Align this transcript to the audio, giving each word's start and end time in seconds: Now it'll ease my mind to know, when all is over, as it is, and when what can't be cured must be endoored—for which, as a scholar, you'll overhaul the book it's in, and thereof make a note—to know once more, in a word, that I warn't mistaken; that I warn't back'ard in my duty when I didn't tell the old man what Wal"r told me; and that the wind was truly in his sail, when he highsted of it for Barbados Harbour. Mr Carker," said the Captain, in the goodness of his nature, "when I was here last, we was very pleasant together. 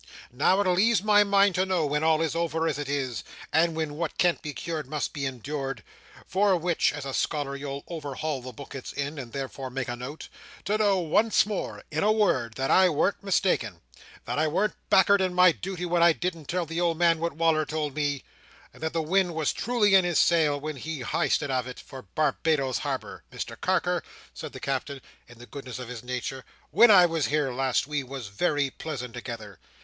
Now 0.31 0.59
it'll 0.59 0.79
ease 0.79 1.03
my 1.03 1.23
mind 1.23 1.53
to 1.53 1.63
know, 1.63 1.85
when 1.85 2.03
all 2.03 2.23
is 2.23 2.33
over, 2.35 2.67
as 2.67 2.79
it 2.79 2.89
is, 2.89 3.23
and 3.53 3.75
when 3.75 3.93
what 3.93 4.17
can't 4.17 4.41
be 4.41 4.51
cured 4.51 4.87
must 4.87 5.13
be 5.13 5.27
endoored—for 5.27 6.57
which, 6.57 6.91
as 6.91 7.05
a 7.05 7.13
scholar, 7.13 7.55
you'll 7.55 7.83
overhaul 7.87 8.41
the 8.41 8.51
book 8.51 8.73
it's 8.73 8.91
in, 8.91 9.19
and 9.19 9.31
thereof 9.31 9.71
make 9.71 9.87
a 9.87 9.95
note—to 9.95 10.79
know 10.79 10.97
once 10.97 11.45
more, 11.45 11.83
in 11.91 12.01
a 12.03 12.11
word, 12.11 12.55
that 12.55 12.71
I 12.71 12.89
warn't 12.89 13.23
mistaken; 13.23 13.81
that 14.25 14.39
I 14.39 14.47
warn't 14.47 14.73
back'ard 14.89 15.21
in 15.21 15.35
my 15.35 15.51
duty 15.51 15.85
when 15.85 16.01
I 16.01 16.13
didn't 16.13 16.45
tell 16.45 16.65
the 16.65 16.81
old 16.81 16.97
man 16.97 17.19
what 17.19 17.33
Wal"r 17.33 17.63
told 17.67 17.93
me; 17.93 18.23
and 18.73 18.81
that 18.81 18.93
the 18.93 19.03
wind 19.03 19.35
was 19.35 19.53
truly 19.53 19.93
in 19.93 20.03
his 20.03 20.17
sail, 20.17 20.59
when 20.59 20.77
he 20.77 21.01
highsted 21.01 21.51
of 21.51 21.67
it 21.67 21.79
for 21.79 22.01
Barbados 22.15 22.79
Harbour. 22.79 23.23
Mr 23.31 23.55
Carker," 23.55 24.01
said 24.33 24.51
the 24.51 24.59
Captain, 24.59 24.99
in 25.27 25.37
the 25.37 25.45
goodness 25.45 25.77
of 25.77 25.89
his 25.89 26.03
nature, 26.03 26.43
"when 26.71 26.89
I 26.89 27.05
was 27.05 27.27
here 27.27 27.51
last, 27.53 27.85
we 27.85 28.01
was 28.01 28.29
very 28.29 28.71
pleasant 28.71 29.13
together. 29.13 29.59